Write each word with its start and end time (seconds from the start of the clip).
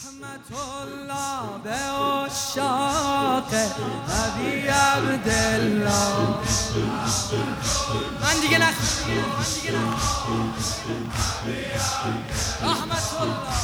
رحمت 0.00 0.50
الله 0.82 1.58
به 1.64 1.70
عشاق 1.70 3.54
عبی 3.54 4.68
عبدالله 4.68 6.38
من 8.22 8.40
دیگه 8.40 8.58
نخ 8.58 8.74
من 9.08 9.44
دیگه 9.54 9.72
نخ 9.72 10.26
رحمت 12.62 13.08
الله 13.20 13.60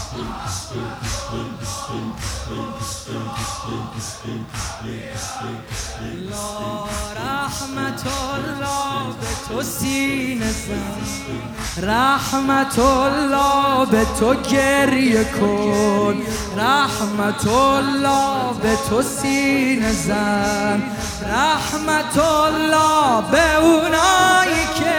لا 6.31 7.06
رحمت 7.47 8.07
الله 8.07 9.07
به 9.21 9.27
تو 9.49 9.63
سینه 9.63 10.51
زن. 10.51 11.89
رحمت 11.89 12.79
الله 12.79 13.87
به 13.87 14.07
تو 14.21 14.35
گریه 14.35 15.25
کن. 15.25 16.17
رحمت 16.57 17.47
الله 17.47 18.53
به 18.63 18.77
تو 18.91 19.03
سینه 19.03 19.93
زن. 19.93 20.83
رحمت 21.23 22.19
الله 22.19 23.23
به 23.31 23.57
اونایی 23.57 24.67
که 24.79 24.97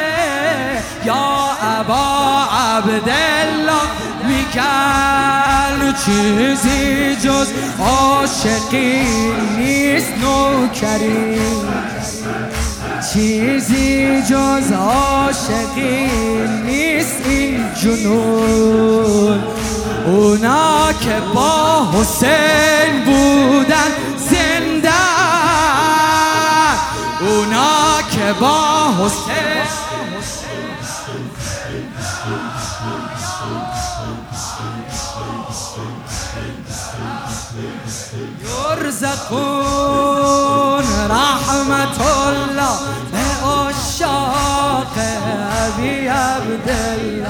یا 1.05 1.49
ابا 1.62 2.43
عبدالله 2.52 3.88
میگن 4.27 5.93
چیزی 6.05 7.16
جز 7.16 7.48
عاشقی 7.79 9.07
نیست 9.57 10.13
نوکری. 10.21 11.96
چیزی 13.13 14.22
جز 14.22 14.72
عاشقی 14.72 16.08
نیست 16.66 17.22
این 17.26 17.59
جنون. 17.81 19.44
اونا 20.05 20.94
که 20.94 21.21
با 21.35 21.88
حسین 21.94 23.05
بودن 23.05 23.91
زنده 24.18 24.90
اونا 27.21 28.01
که 28.12 28.34
با 28.40 28.90
حسین 29.01 29.48
یرزقون 38.79 40.16
ابی 45.77 46.07
عبدالله. 46.07 47.27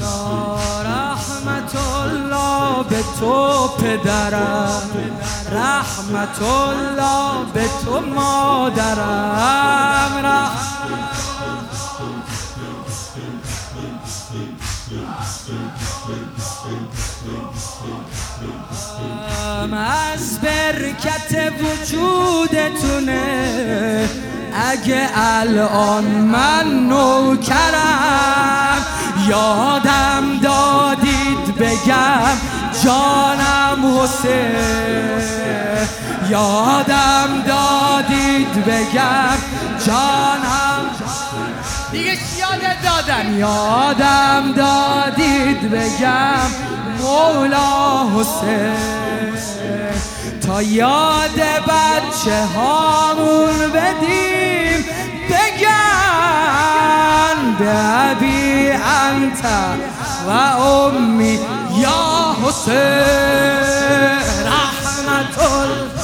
لا 0.00 0.82
رحمت 0.82 1.76
الله 1.76 2.82
به 2.90 3.04
تو 3.20 3.68
پدرم. 3.68 4.90
رحمت 5.54 6.42
الله 6.42 7.52
به 7.54 7.64
تو 7.84 8.00
مادرم 8.00 8.92
رحمت 10.24 10.72
از 19.74 20.40
برکت 20.40 21.52
وجودتونه. 21.62 23.22
اگه 24.54 25.08
الان 25.14 26.04
من 26.04 26.88
نوکرم 26.88 28.82
یادم 29.28 30.38
دادید 30.42 31.56
بگم 31.58 32.61
جانم 32.84 33.98
حسین 33.98 34.92
یادم 36.30 37.42
دادید 37.46 38.64
بگم 38.64 39.38
جانم. 39.86 40.90
دیگه 41.92 42.18
یادت 42.38 42.82
دادن؟ 42.84 43.38
یادم 43.38 44.52
دادید 44.56 45.70
بگم 45.70 46.50
مولا 46.98 48.08
حسین 48.16 49.02
تا 50.46 50.62
یاد 50.62 51.40
بچه 51.68 52.44
هامون 52.56 53.58
بدیم 53.74 54.84
بگن 55.30 55.72
به 57.58 58.74
انت. 58.84 59.42
و 60.26 60.30
امی 60.30 61.38
یا 61.76 62.36
حسین 62.44 62.72
رحمت 64.46 65.38
الله. 65.38 66.01